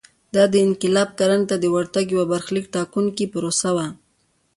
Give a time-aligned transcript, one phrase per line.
[0.33, 3.87] دا انقلاب کرنې ته د ورتګ یوه برخلیک ټاکونکې پروسه وه